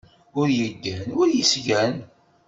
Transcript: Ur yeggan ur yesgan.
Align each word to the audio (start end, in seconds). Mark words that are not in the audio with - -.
Ur 0.39 0.47
yeggan 0.59 1.07
ur 1.21 1.27
yesgan. 1.31 1.95